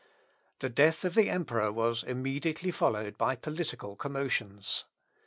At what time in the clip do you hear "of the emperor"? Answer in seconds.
1.05-1.71